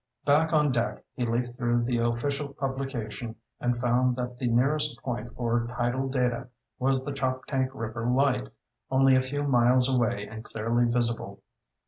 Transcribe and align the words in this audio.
Back 0.25 0.51
on 0.51 0.71
deck, 0.71 1.03
he 1.13 1.27
leafed 1.27 1.55
through 1.55 1.83
the 1.83 1.99
official 1.99 2.55
publication 2.55 3.35
and 3.59 3.77
found 3.77 4.15
that 4.15 4.39
the 4.39 4.47
nearest 4.47 4.99
point 5.03 5.31
for 5.35 5.67
tidal 5.67 6.09
data 6.09 6.47
was 6.79 7.03
the 7.03 7.11
Choptank 7.11 7.69
River 7.75 8.07
Light, 8.07 8.49
only 8.89 9.15
a 9.15 9.21
few 9.21 9.43
miles 9.43 9.87
away 9.87 10.25
and 10.27 10.43
clearly 10.43 10.85
visible. 10.85 11.43